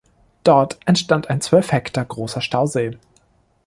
[0.43, 2.97] Dort entstand ein zwölf Hektar großer Stausee.